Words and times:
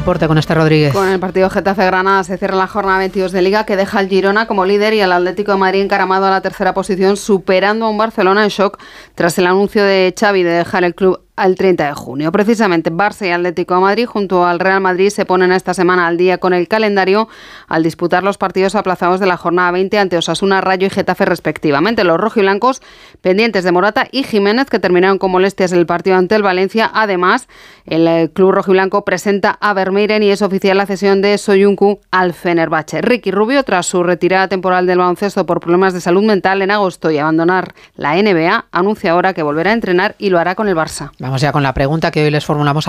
deporte 0.00 0.26
con 0.26 0.38
este 0.38 0.54
Rodríguez. 0.54 0.94
Con 0.94 1.08
el 1.08 1.20
partido 1.20 1.50
Getafe-Granada 1.50 2.24
se 2.24 2.38
cierra 2.38 2.56
la 2.56 2.66
jornada 2.66 2.98
22 3.00 3.32
de 3.32 3.42
Liga 3.42 3.66
que 3.66 3.76
deja 3.76 3.98
al 3.98 4.08
Girona 4.08 4.46
como 4.46 4.64
líder 4.64 4.94
y 4.94 5.02
al 5.02 5.12
Atlético 5.12 5.52
de 5.52 5.58
Madrid 5.58 5.82
encaramado 5.82 6.24
a 6.24 6.30
la 6.30 6.40
tercera 6.40 6.72
posición, 6.72 7.18
superando 7.18 7.84
a 7.84 7.90
un 7.90 7.98
Barcelona 7.98 8.44
en 8.44 8.48
shock 8.48 8.78
tras 9.14 9.36
el 9.36 9.46
anuncio 9.46 9.84
de 9.84 10.14
Xavi 10.18 10.42
de 10.42 10.52
dejar 10.52 10.84
el 10.84 10.94
club 10.94 11.20
al 11.36 11.54
30 11.54 11.86
de 11.86 11.94
junio. 11.94 12.32
Precisamente 12.32 12.92
Barça 12.92 13.26
y 13.26 13.30
Atlético 13.30 13.74
de 13.74 13.80
Madrid 13.80 14.06
junto 14.06 14.44
al 14.44 14.60
Real 14.60 14.80
Madrid 14.80 15.10
se 15.10 15.24
ponen 15.24 15.52
esta 15.52 15.74
semana 15.74 16.06
al 16.06 16.16
día 16.16 16.38
con 16.38 16.52
el 16.52 16.68
calendario 16.68 17.28
al 17.66 17.82
disputar 17.82 18.22
los 18.22 18.36
partidos 18.38 18.74
aplazados 18.74 19.20
de 19.20 19.26
la 19.26 19.36
jornada 19.36 19.70
20 19.70 19.98
ante 19.98 20.16
Osasuna, 20.16 20.60
Rayo 20.60 20.86
y 20.86 20.90
Getafe 20.90 21.24
respectivamente. 21.24 22.04
Los 22.04 22.18
rojiblancos 22.18 22.82
pendientes 23.20 23.64
de 23.64 23.72
Morata 23.72 24.06
y 24.10 24.22
Jiménez 24.22 24.68
que 24.68 24.78
terminaron 24.78 25.18
con 25.18 25.30
molestias 25.30 25.72
el 25.72 25.86
partido 25.86 26.16
ante 26.16 26.34
el 26.34 26.42
Valencia. 26.42 26.90
Además, 26.92 27.48
el 27.86 28.06
eh, 28.06 28.30
club 28.32 28.52
rojiblanco 28.52 29.04
presenta 29.04 29.50
a 29.60 29.72
Vermeiren 29.72 30.22
y 30.22 30.30
es 30.30 30.42
oficial 30.42 30.76
la 30.76 30.86
cesión 30.86 31.22
de 31.22 31.38
Soyuncu 31.38 32.00
al 32.10 32.34
Fenerbahce. 32.34 33.00
Ricky 33.00 33.30
Rubio, 33.30 33.62
tras 33.62 33.86
su 33.86 34.02
retirada 34.02 34.48
temporal 34.48 34.86
del 34.86 34.98
baloncesto 34.98 35.46
por 35.46 35.60
problemas 35.60 35.94
de 35.94 36.00
salud 36.00 36.22
mental 36.22 36.62
en 36.62 36.70
agosto 36.70 37.10
y 37.10 37.18
abandonar 37.18 37.74
la 37.96 38.14
NBA, 38.14 38.66
anuncia 38.70 39.12
ahora 39.12 39.34
que 39.34 39.42
volverá 39.42 39.70
a 39.70 39.74
entrenar 39.74 40.14
y 40.18 40.30
lo 40.30 40.38
hará 40.38 40.54
con 40.54 40.68
el 40.68 40.76
Barça. 40.76 41.10
Vamos 41.20 41.42
ya 41.42 41.52
con 41.52 41.62
la 41.62 41.74
pregunta 41.74 42.10
que 42.10 42.24
hoy 42.24 42.30
les 42.30 42.46
formulamos 42.46 42.86
a 42.86 42.88